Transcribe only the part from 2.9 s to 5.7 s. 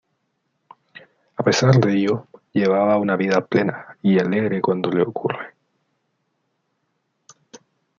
una vida plena y alegre cuando le ocurre.